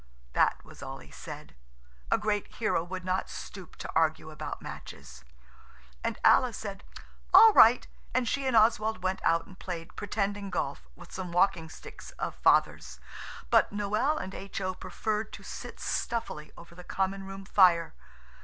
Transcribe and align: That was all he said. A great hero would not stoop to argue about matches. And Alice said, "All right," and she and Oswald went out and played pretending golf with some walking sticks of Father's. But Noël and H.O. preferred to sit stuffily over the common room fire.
That 0.33 0.65
was 0.65 0.81
all 0.81 0.97
he 0.97 1.11
said. 1.11 1.55
A 2.09 2.17
great 2.17 2.47
hero 2.55 2.83
would 2.83 3.05
not 3.05 3.29
stoop 3.29 3.75
to 3.75 3.91
argue 3.93 4.31
about 4.31 4.59
matches. 4.59 5.23
And 6.03 6.17
Alice 6.23 6.57
said, 6.57 6.83
"All 7.35 7.53
right," 7.53 7.85
and 8.11 8.27
she 8.27 8.47
and 8.47 8.57
Oswald 8.57 9.03
went 9.03 9.21
out 9.23 9.45
and 9.45 9.59
played 9.59 9.95
pretending 9.95 10.49
golf 10.49 10.87
with 10.95 11.11
some 11.11 11.31
walking 11.31 11.69
sticks 11.69 12.09
of 12.17 12.33
Father's. 12.33 12.99
But 13.51 13.71
Noël 13.71 14.19
and 14.19 14.33
H.O. 14.33 14.73
preferred 14.73 15.31
to 15.33 15.43
sit 15.43 15.79
stuffily 15.79 16.51
over 16.57 16.73
the 16.73 16.83
common 16.83 17.23
room 17.27 17.45
fire. 17.45 17.93